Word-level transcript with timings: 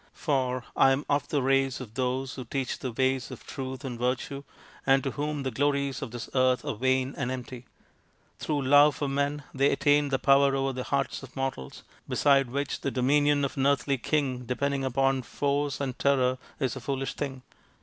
For 0.15 0.63
I 0.75 0.89
am 0.93 1.05
of 1.07 1.27
the 1.27 1.43
race 1.43 1.79
of 1.79 1.93
those 1.93 2.33
who 2.33 2.43
teach 2.43 2.79
the 2.79 2.91
ways 2.91 3.29
of 3.29 3.45
Truth 3.45 3.85
and 3.85 3.99
Virtue 3.99 4.43
and 4.83 5.03
to 5.03 5.11
whom 5.11 5.43
the 5.43 5.51
glories 5.51 6.01
of 6.01 6.09
this 6.09 6.27
earth 6.33 6.65
are 6.65 6.73
vain 6.73 7.13
and 7.19 7.29
empty. 7.29 7.67
Through 8.39 8.63
love 8.63 8.95
for 8.95 9.07
men 9.07 9.43
they 9.53 9.71
attain 9.71 10.09
to 10.09 10.17
power 10.17 10.55
over 10.55 10.73
the 10.73 10.85
hearts 10.85 11.21
of 11.21 11.35
mortals, 11.35 11.83
beside 12.09 12.49
which 12.49 12.81
the 12.81 12.89
dominion 12.89 13.45
of 13.45 13.55
an 13.57 13.67
earthly 13.67 13.99
<king 13.99 14.45
de 14.45 14.55
pending 14.55 14.83
upon 14.83 15.21
force 15.21 15.79
and 15.79 15.99
terror 15.99 16.39
is 16.59 16.75
a 16.75 16.81
foolish 16.81 17.13
thing. 17.13 17.43